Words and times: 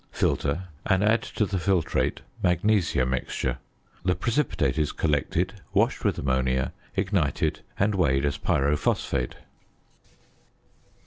Filter 0.11 0.63
and 0.83 1.03
add 1.03 1.21
to 1.21 1.45
the 1.45 1.59
filtrate 1.59 2.21
"magnesia 2.41 3.05
mixture." 3.05 3.59
The 4.03 4.15
precipitate 4.15 4.79
is 4.79 4.91
collected, 4.91 5.61
washed 5.75 6.03
with 6.03 6.17
ammonia, 6.17 6.73
ignited, 6.95 7.59
and 7.77 7.93
weighed 7.93 8.25
as 8.25 8.39
pyrophosphate. 8.39 9.35